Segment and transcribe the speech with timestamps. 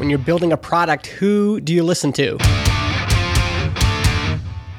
[0.00, 2.38] When you're building a product, who do you listen to?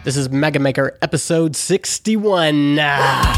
[0.03, 2.79] This is Mega Maker episode 61.
[2.79, 3.37] Ah.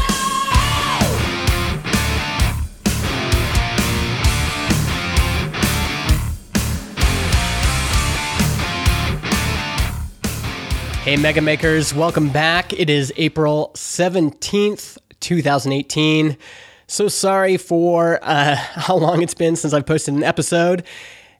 [11.02, 12.72] Hey, Mega Makers, welcome back.
[12.72, 16.38] It is April 17th, 2018.
[16.86, 20.82] So sorry for uh, how long it's been since I've posted an episode.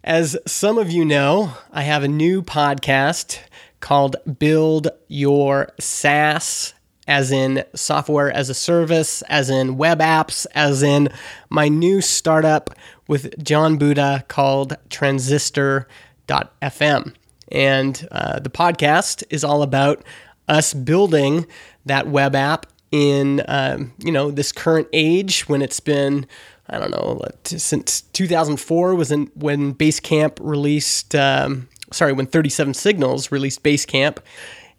[0.05, 3.38] As some of you know, I have a new podcast
[3.80, 6.74] called Build Your SaaS,
[7.09, 11.09] as in software as a service, as in web apps, as in
[11.48, 12.69] my new startup
[13.09, 17.14] with Jon Buda called Transistor.fm.
[17.50, 20.05] And uh, the podcast is all about
[20.48, 21.47] us building
[21.86, 26.27] that web app in um, you know this current age when it's been
[26.68, 33.33] I don't know since 2004 was in, when Basecamp released um, sorry when 37 Signals
[33.33, 34.19] released Basecamp.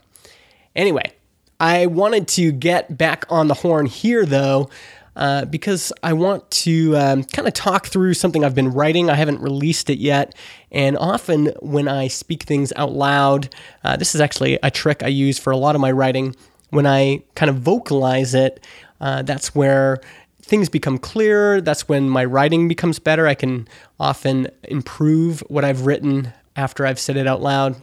[0.75, 1.12] Anyway,
[1.61, 4.71] I wanted to get back on the horn here though,
[5.15, 9.11] uh, because I want to um, kind of talk through something I've been writing.
[9.11, 10.34] I haven't released it yet.
[10.71, 15.09] And often when I speak things out loud, uh, this is actually a trick I
[15.09, 16.37] use for a lot of my writing
[16.73, 18.65] when I kind of vocalize it,
[18.99, 20.01] uh, that's where
[20.43, 21.61] things become clearer.
[21.61, 23.27] That's when my writing becomes better.
[23.27, 27.77] I can often improve what I've written after I've said it out loud.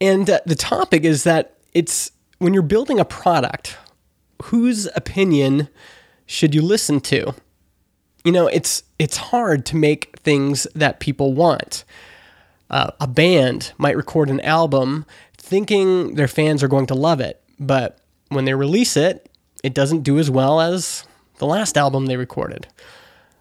[0.00, 3.76] And uh, the topic is that it's when you're building a product,
[4.44, 5.68] whose opinion
[6.26, 7.34] should you listen to?
[8.24, 11.84] You know, it's it's hard to make things that people want.
[12.68, 15.04] Uh, a band might record an album
[15.36, 17.98] thinking their fans are going to love it, but
[18.28, 19.28] when they release it,
[19.62, 21.04] it doesn't do as well as
[21.42, 22.68] the last album they recorded.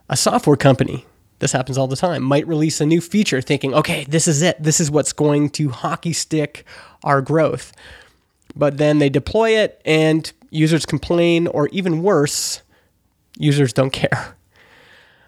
[0.10, 1.06] A software company,
[1.38, 4.62] this happens all the time, might release a new feature thinking, okay, this is it.
[4.62, 6.66] This is what's going to hockey stick
[7.04, 7.72] our growth.
[8.56, 12.64] But then they deploy it and users complain, or even worse,
[13.38, 14.36] users don't care.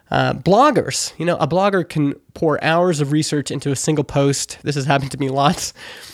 [0.10, 4.58] Uh, bloggers, you know, a blogger can pour hours of research into a single post.
[4.64, 5.74] This has happened to me lots.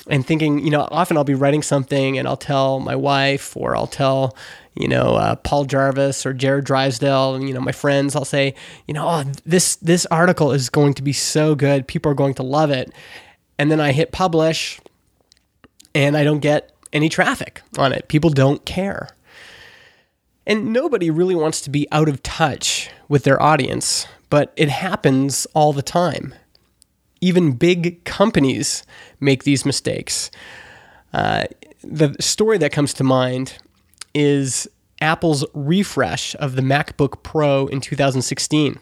[0.10, 3.76] And thinking, you know, often I'll be writing something and I'll tell my wife or
[3.76, 4.36] I'll tell,
[4.76, 8.56] you know, uh, Paul Jarvis or Jarrod Drysdale and, you know, my friends, I'll say,
[8.88, 11.88] you know, oh, this, this article is going to be so good.
[11.88, 12.92] People are going to love it.
[13.60, 14.80] And then I hit publish
[15.94, 18.08] and I don't get any traffic on it.
[18.08, 19.10] People don't care.
[20.46, 25.46] And nobody really wants to be out of touch with their audience, but it happens
[25.54, 26.34] all the time.
[27.22, 28.84] Even big companies
[29.20, 30.32] make these mistakes.
[31.14, 31.46] Uh,
[31.84, 33.58] the story that comes to mind
[34.14, 34.68] is
[35.02, 38.80] Apple's refresh of the MacBook Pro in 2016.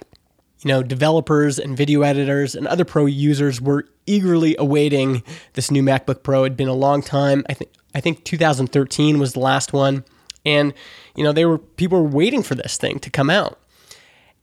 [0.64, 5.24] You know, developers and video editors and other pro users were eagerly awaiting
[5.54, 6.46] this new MacBook Pro.
[6.46, 7.46] It'd been a long time.
[7.50, 10.04] I think I think 2013 was the last one.
[10.46, 10.74] And,
[11.16, 13.60] you know, they were people were waiting for this thing to come out.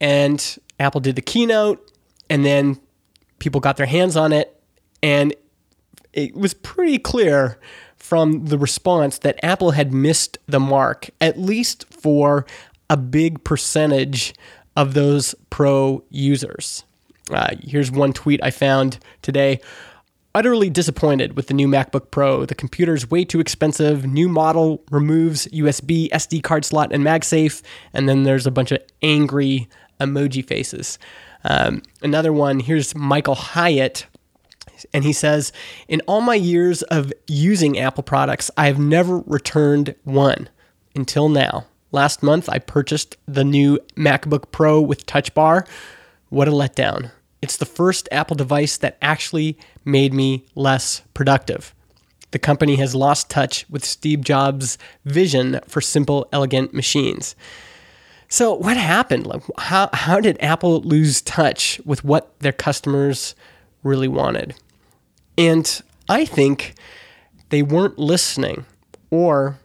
[0.01, 1.91] And Apple did the keynote,
[2.29, 2.79] and then
[3.39, 4.61] people got their hands on it.
[5.03, 5.35] And
[6.13, 7.59] it was pretty clear
[7.97, 12.47] from the response that Apple had missed the mark, at least for
[12.91, 14.35] a big percentage
[14.77, 16.85] of those pro users.
[17.31, 19.61] Uh, here's one tweet I found today
[20.35, 22.45] utterly disappointed with the new MacBook Pro.
[22.45, 24.05] The computer's way too expensive.
[24.05, 27.63] New model removes USB, SD card slot, and MagSafe.
[27.93, 29.69] And then there's a bunch of angry
[30.01, 30.99] emoji faces.
[31.45, 34.07] Um, another one, here's Michael Hyatt.
[34.93, 35.53] And he says,
[35.89, 40.49] In all my years of using Apple products, I have never returned one
[40.95, 41.67] until now.
[41.93, 45.67] Last month, I purchased the new MacBook Pro with Touch Bar.
[46.29, 47.13] What a letdown.
[47.41, 51.75] It's the first Apple device that actually made me less productive.
[52.31, 57.37] The company has lost touch with Steve Jobs' vision for simple, elegant machines.
[58.35, 59.31] So, what happened?
[59.59, 63.37] How, how did Apple lose touch with what their customers
[63.85, 64.57] really wanted?
[65.39, 66.75] And I think
[67.51, 68.67] they weren't listening,
[69.11, 69.61] or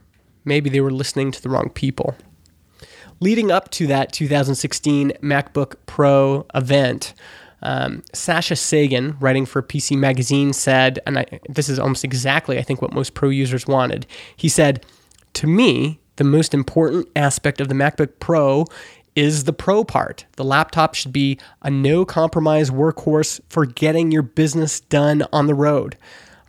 [0.45, 2.13] maybe they were listening to the wrong people.
[3.19, 7.15] Leading up to that 2016 MacBook Pro event,
[7.63, 12.61] um, Sascha Segan, writing for PC Magazine, said, and I, this is almost exactly, I
[12.61, 14.05] think, what most pro users wanted.
[14.35, 14.85] He said,
[15.33, 18.65] To me, the most important aspect of the MacBook Pro
[19.15, 20.25] is the pro part.
[20.35, 25.55] The laptop should be a no compromise workhorse for getting your business done on the
[25.55, 25.97] road.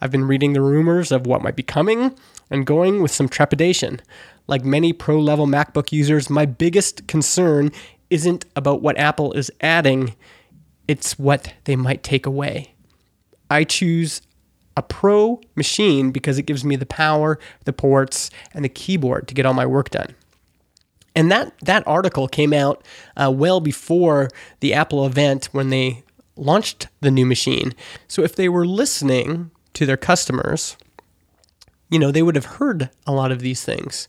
[0.00, 2.16] I've been reading the rumors of what might be coming
[2.50, 4.00] and going with some trepidation.
[4.48, 7.70] Like many pro level MacBook users, my biggest concern
[8.10, 10.16] isn't about what Apple is adding,
[10.88, 12.74] it's what they might take away.
[13.48, 14.20] I choose
[14.76, 19.34] a pro machine because it gives me the power, the ports, and the keyboard to
[19.34, 20.14] get all my work done.
[21.14, 22.84] And that, that article came out
[23.16, 24.28] uh, well before
[24.60, 26.04] the Apple event when they
[26.36, 27.74] launched the new machine.
[28.08, 30.76] So if they were listening to their customers,
[31.90, 34.08] you know, they would have heard a lot of these things.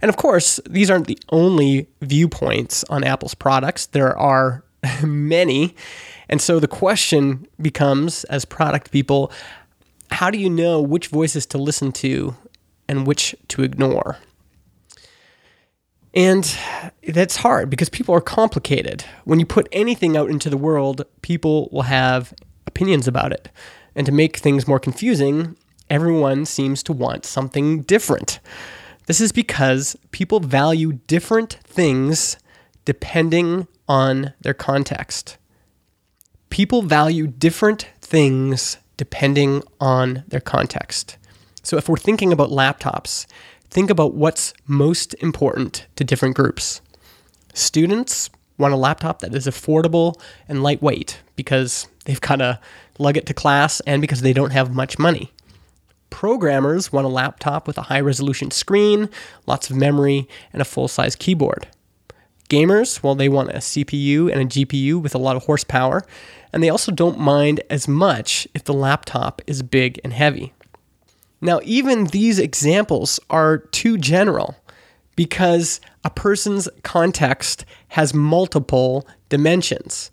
[0.00, 3.86] And of course, these aren't the only viewpoints on Apple's products.
[3.86, 4.64] There are
[5.02, 5.74] many.
[6.28, 9.32] And so the question becomes, as product people,
[10.10, 12.36] how do you know which voices to listen to
[12.88, 14.18] and which to ignore?
[16.14, 16.56] And
[17.06, 19.04] that's hard because people are complicated.
[19.24, 22.32] When you put anything out into the world, people will have
[22.66, 23.50] opinions about it.
[23.94, 25.56] And to make things more confusing,
[25.90, 28.40] everyone seems to want something different.
[29.06, 32.36] This is because people value different things
[32.84, 35.36] depending on their context.
[36.50, 41.16] People value different things depending on their context.
[41.62, 43.26] So if we're thinking about laptops,
[43.70, 46.82] think about what's most important to different groups.
[47.54, 48.28] Students
[48.58, 52.60] want a laptop that is affordable and lightweight because they've got to
[52.98, 55.32] lug it to class and because they don't have much money.
[56.10, 59.08] Programmers want a laptop with a high resolution screen,
[59.46, 61.68] lots of memory, and a full size keyboard.
[62.48, 66.02] Gamers, well, they want a CPU and a GPU with a lot of horsepower,
[66.52, 70.54] and they also don't mind as much if the laptop is big and heavy.
[71.40, 74.56] Now, even these examples are too general
[75.14, 80.10] because a person's context has multiple dimensions.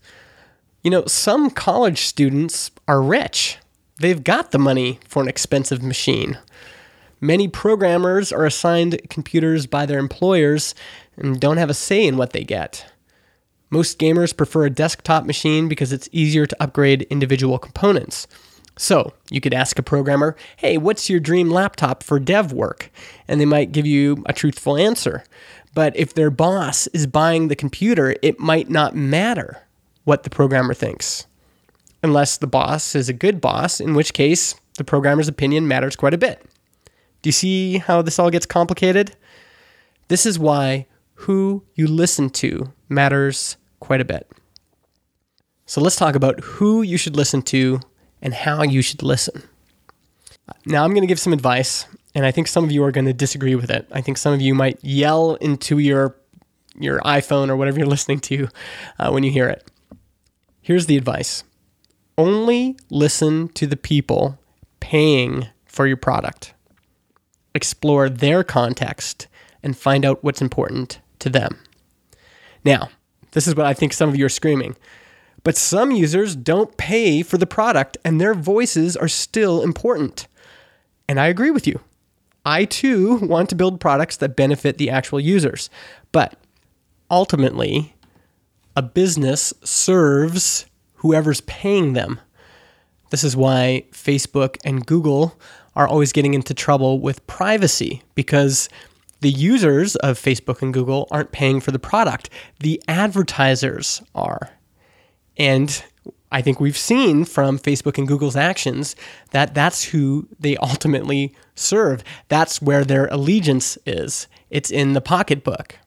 [0.83, 3.57] You know, some college students are rich,
[3.99, 6.37] they've got the money for an expensive machine.
[7.21, 10.75] Many programmers are assigned computers by their employers
[11.17, 12.85] and don't have a say in what they get.
[13.69, 18.27] Most gamers prefer a desktop machine because it's easier to upgrade individual components.
[18.77, 22.91] So you could ask a programmer, hey, what's your dream laptop for dev work?
[23.27, 25.23] And they might give you a truthful answer.
[25.73, 29.63] But if their boss is buying the computer, it might not matter
[30.03, 31.25] what the programmer thinks.
[32.03, 36.13] Unless the boss is a good boss, in which case the programmer's opinion matters quite
[36.13, 36.41] a bit.
[37.21, 39.15] Do you see how this all gets complicated?
[40.07, 40.85] This is why
[41.15, 44.29] who you listen to matters quite a bit.
[45.65, 47.79] So let's talk about who you should listen to
[48.21, 49.43] and how you should listen.
[50.65, 53.05] Now, I'm going to give some advice, and I think some of you are going
[53.05, 53.87] to disagree with it.
[53.91, 56.15] I think some of you might yell into your
[56.77, 58.49] your iPhone or whatever you're listening to
[58.99, 59.71] uh, when you hear it.
[60.61, 61.43] Here's the advice:
[62.17, 64.37] only listen to the people
[64.79, 66.53] paying for your product.
[67.55, 69.27] Explore their context
[69.63, 71.57] and find out what's important to them.
[72.63, 72.89] Now,
[73.31, 74.75] this is what I think some of you are screaming.
[75.43, 80.27] But some users don't pay for the product and their voices are still important.
[81.09, 81.81] And I agree with you.
[82.45, 85.69] I too want to build products that benefit the actual users.
[86.11, 86.37] But
[87.09, 87.95] ultimately,
[88.75, 92.19] a business serves whoever's paying them.
[93.09, 95.39] This is why Facebook and Google
[95.75, 98.69] are always getting into trouble with privacy because
[99.25, 102.29] the users of Facebook and Google aren't paying for the product,
[102.59, 104.51] the advertisers are.
[105.35, 105.83] And
[106.31, 108.95] I think we've seen from Facebook and Google's actions
[109.31, 112.03] that that's who they ultimately serve.
[112.27, 114.27] That's where their allegiance is.
[114.51, 115.79] It's in the pocketbook.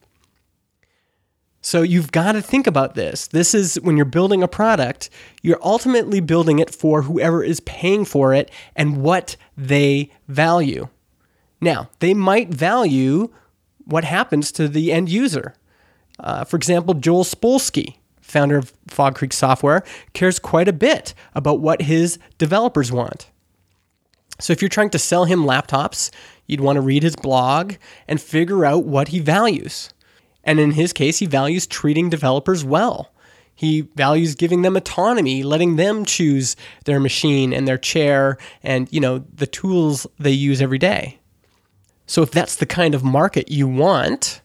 [1.61, 3.29] So you've got to think about this.
[3.29, 5.11] This is when you're building a product,
[5.43, 10.89] you're ultimately building it for whoever is paying for it and what they value.
[11.61, 13.31] Now, they might value
[13.85, 15.55] what happens to the end user.
[16.21, 17.97] Uh, for example, Joel Spolsky
[18.29, 23.31] founder of Fog Creek Software, cares quite a bit about what his developers want.
[24.39, 26.11] So if you're trying to sell him laptops,
[26.47, 27.75] you'd want to read his blog
[28.07, 29.93] and figure out what he values.
[30.45, 33.11] And in his case, he values treating developers well.
[33.55, 39.01] He values giving them autonomy, letting them choose their machine and their chair and, you
[39.01, 41.18] know, the tools they use every day.
[42.09, 44.41] So if that's the kind of market you want,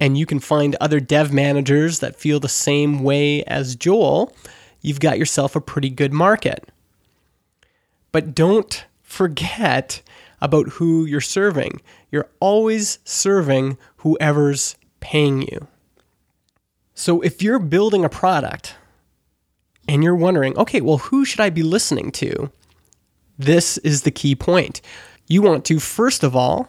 [0.00, 4.34] and you can find other dev managers that feel the same way as Joel,
[4.80, 6.68] you've got yourself a pretty good market.
[8.10, 10.02] But don't forget
[10.40, 11.80] about who you're serving.
[12.10, 15.68] You're always serving whoever's paying you.
[16.94, 18.74] So if you're building a product
[19.88, 22.50] and you're wondering, okay, well, who should I be listening to?
[23.38, 24.80] This is the key point.
[25.28, 26.68] You want to, first of all,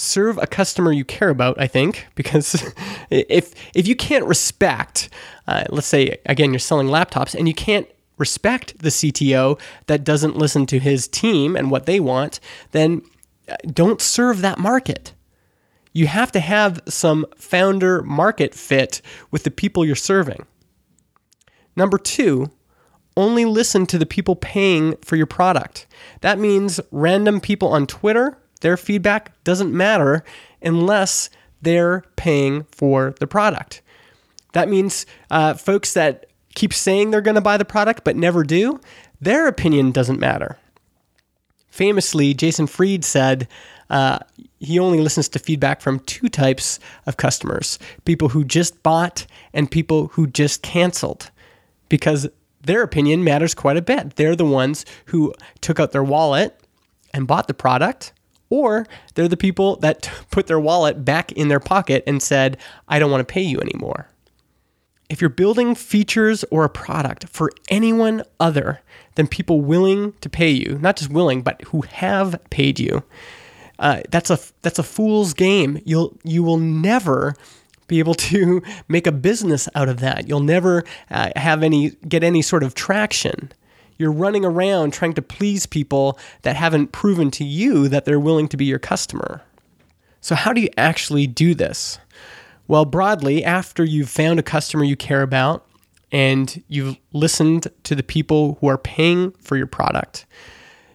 [0.00, 2.72] serve a customer you care about, I think, because
[3.10, 5.10] if, if you can't respect,
[5.46, 7.86] uh, let's say, again, you're selling laptops and you can't
[8.18, 12.38] respect the CTO that doesn't listen to his team and what they want,
[12.72, 13.02] then
[13.48, 15.14] uh, don't serve that market.
[15.92, 20.46] You have to have some founder market fit with the people you're serving.
[21.74, 22.50] Number two,
[23.16, 25.86] only listen to the people paying for your product.
[26.20, 30.24] That means random people on Twitter, their feedback doesn't matter
[30.62, 31.30] unless
[31.62, 33.82] they're paying for the product.
[34.52, 38.42] That means uh, folks that keep saying they're going to buy the product but never
[38.42, 38.80] do,
[39.20, 40.58] their opinion doesn't matter.
[41.68, 43.46] Famously, Jason Fried said
[43.88, 44.18] uh,
[44.58, 49.70] he only listens to feedback from two types of customers people who just bought and
[49.70, 51.30] people who just canceled
[51.88, 52.28] because
[52.62, 54.16] their opinion matters quite a bit.
[54.16, 56.58] They're the ones who took out their wallet
[57.14, 58.12] and bought the product,
[58.50, 62.98] or they're the people that put their wallet back in their pocket and said, I
[62.98, 64.08] don't want to pay you anymore.
[65.08, 68.80] If you're building features or a product for anyone other
[69.14, 73.02] than people willing to pay you, not just willing, but who have paid you,
[73.78, 75.80] uh, that's a that's a fool's game.
[75.84, 77.34] You'll you will never
[77.88, 80.28] be able to make a business out of that.
[80.28, 83.50] You'll never uh, have any get any sort of traction.
[84.00, 88.48] You're running around trying to please people that haven't proven to you that they're willing
[88.48, 89.42] to be your customer.
[90.22, 91.98] So how do you actually do this?
[92.66, 95.66] Well, broadly, after you've found a customer you care about
[96.10, 100.24] and you've listened to the people who are paying for your product,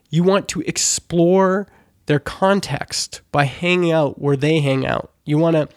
[0.09, 1.67] you want to explore
[2.07, 5.11] their context by hanging out where they hang out.
[5.25, 5.69] You want to,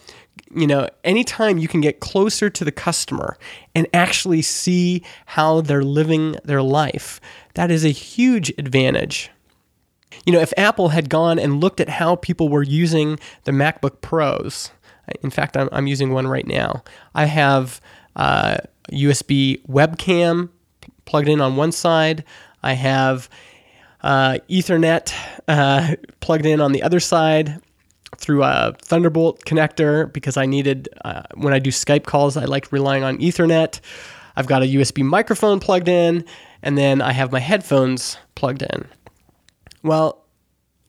[0.55, 3.37] you know, anytime you can get closer to the customer
[3.75, 7.21] and actually see how they're living their life,
[7.55, 9.31] that is a huge advantage.
[10.25, 14.01] You know, if Apple had gone and looked at how people were using the MacBook
[14.01, 14.71] Pros,
[15.23, 16.83] in fact, I'm, I'm using one right now.
[17.15, 17.81] I have
[18.17, 18.59] uh,
[18.93, 20.51] USB webcam
[21.05, 22.25] plugged in on one side.
[22.63, 23.29] I have
[24.03, 25.13] uh, Ethernet
[25.47, 27.61] uh, plugged in on the other side
[28.17, 32.73] through a Thunderbolt connector because I needed, uh, when I do Skype calls, I like
[32.73, 33.81] relying on Ethernet.
[34.37, 36.25] I've got a USB microphone plugged in,
[36.63, 38.87] and then I have my headphones plugged in.
[39.83, 40.25] Well,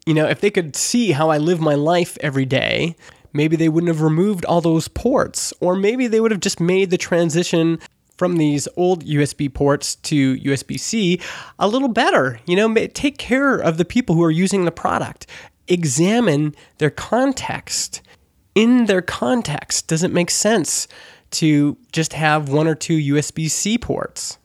[0.06, 2.96] you know, if they could see how I live my life every day,
[3.34, 6.90] maybe they wouldn't have removed all those ports, or maybe they would have just made
[6.90, 7.80] the transition
[8.18, 11.22] from these old USB ports to USB C
[11.58, 12.40] a little better.
[12.46, 15.26] You know, take care of the people who are using the product.
[15.70, 18.02] Examine their context.
[18.56, 20.88] In their context, does it make sense
[21.32, 24.38] to just have one or two USB C ports?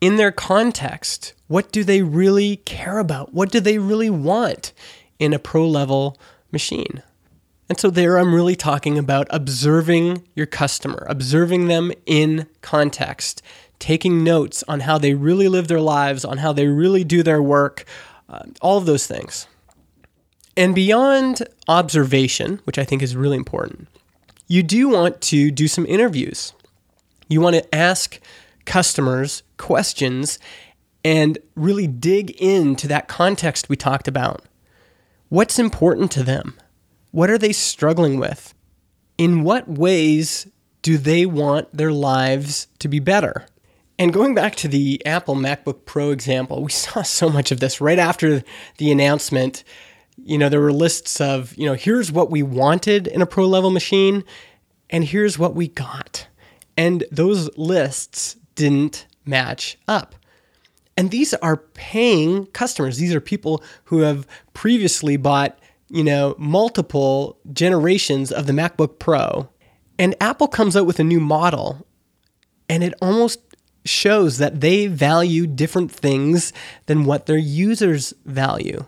[0.00, 3.34] In their context, what do they really care about?
[3.34, 4.72] What do they really want
[5.18, 6.18] in a pro level
[6.50, 7.02] machine?
[7.68, 13.42] And so, there I'm really talking about observing your customer, observing them in context,
[13.78, 17.42] taking notes on how they really live their lives, on how they really do their
[17.42, 17.84] work,
[18.28, 19.46] uh, all of those things.
[20.60, 23.88] And beyond observation, which I think is really important,
[24.46, 26.52] you do want to do some interviews.
[27.28, 28.20] You want to ask
[28.66, 30.38] customers questions
[31.02, 34.44] and really dig into that context we talked about.
[35.30, 36.58] What's important to them?
[37.10, 38.52] What are they struggling with?
[39.16, 40.46] In what ways
[40.82, 43.46] do they want their lives to be better?
[43.98, 47.80] And going back to the Apple MacBook Pro example, we saw so much of this
[47.80, 48.44] right after
[48.76, 49.64] the announcement.
[50.22, 53.46] You know, there were lists of, you know, here's what we wanted in a pro
[53.46, 54.24] level machine,
[54.88, 56.26] and here's what we got.
[56.76, 60.14] And those lists didn't match up.
[60.96, 62.98] And these are paying customers.
[62.98, 65.58] These are people who have previously bought
[65.90, 69.48] you know, multiple generations of the MacBook Pro.
[69.98, 71.86] And Apple comes out with a new model,
[72.68, 73.40] and it almost
[73.84, 76.52] shows that they value different things
[76.86, 78.86] than what their users value.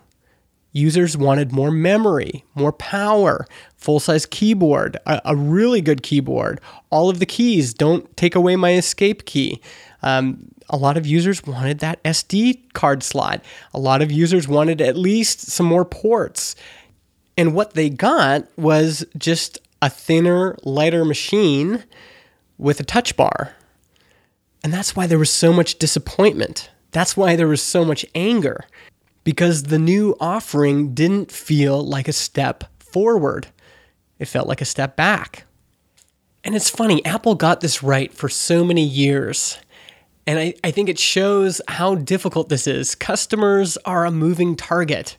[0.73, 6.61] Users wanted more memory, more power, full size keyboard, a, a, really good keyboard.
[6.91, 9.61] All of the keys don't take away my escape key.
[10.02, 13.45] Um, a lot of users wanted that SD card slot.
[13.75, 16.57] A lot of users wanted at least some more ports.
[17.37, 21.85] And what they got was just a thinner, lighter machine
[22.57, 23.55] with a touch bar.
[24.64, 26.71] And that's why there was so much disappointment.
[26.93, 28.64] That's why there was so much anger
[29.25, 33.49] because the new offering didn't feel like a step forward.
[34.19, 35.45] It felt like a step back.
[36.45, 39.59] And it's funny, Apple got this right for so many years.
[40.26, 42.95] And I, I think it shows how difficult this is.
[42.95, 45.17] Customers are a moving target.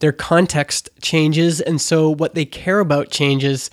[0.00, 3.70] Their context changes, and so what they care about changes.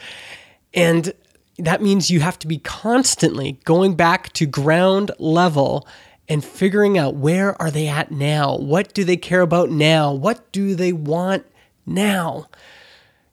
[0.74, 1.14] And
[1.58, 5.88] that means you have to be constantly going back to ground level
[6.28, 8.58] and figuring out where are they at now?
[8.58, 10.14] What do they care about now?
[10.14, 11.46] What do they want
[11.86, 12.48] now?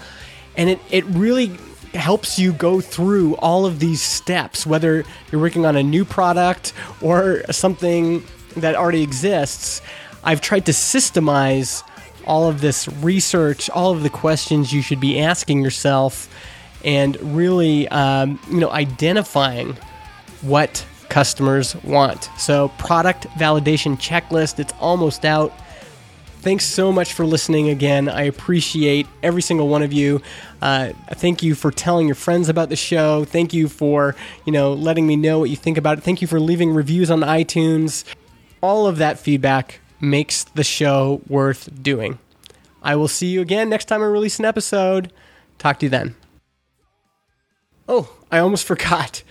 [0.57, 1.57] And it, it really
[1.95, 6.73] helps you go through all of these steps, whether you're working on a new product
[7.01, 8.23] or something
[8.57, 9.83] that already exists.
[10.25, 11.83] I've tried to systemize
[12.27, 16.29] all of this research, all of the questions you should be asking yourself,
[16.85, 19.77] and really, um, you know, identifying
[20.43, 22.31] what customers want.
[22.39, 25.53] So, product validation checklist, it's almost out.
[26.41, 28.09] Thanks so much for listening again.
[28.09, 30.23] I appreciate every single one of you.
[30.63, 33.27] Uh, thank you for telling your friends about the show.
[33.27, 36.05] Thank you for, you know, letting me know what you think about it.
[36.05, 38.05] Thank you for leaving reviews on iTunes.
[38.63, 42.19] All of that feedback makes the show worth doing.
[42.83, 45.13] I will see you again next time I release an episode.
[45.59, 46.17] Talk to you then.
[47.89, 49.23] Oh, I almost forgot.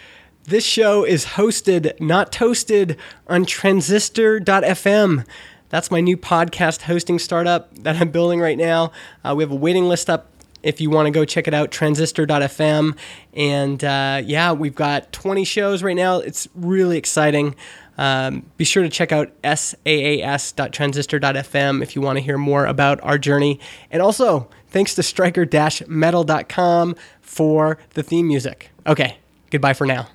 [0.46, 2.98] This show is hosted, not toasted,
[3.28, 5.26] on transistor.fm.
[5.70, 8.91] That's my new podcast hosting startup that I'm building right now.
[9.24, 10.32] Uh, we have a waiting list up
[10.63, 12.98] if you want to go check it out, transistor.fm.
[13.34, 16.17] And uh, yeah, we've got 20 shows right now.
[16.17, 17.56] It's really exciting.
[18.00, 23.18] Um, be sure to check out saas.transistor.fm if you want to hear more about our
[23.18, 23.60] journey.
[23.92, 25.46] And also, thanks to striker
[25.86, 28.70] metal.com for the theme music.
[28.88, 29.18] Okay,
[29.52, 30.08] goodbye for now.